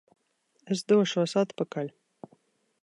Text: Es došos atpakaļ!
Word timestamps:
Es 0.75 0.81
došos 0.93 1.37
atpakaļ! 1.43 1.95